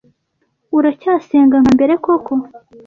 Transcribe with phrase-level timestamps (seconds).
[0.77, 2.33] uracyasenga nka mbere koko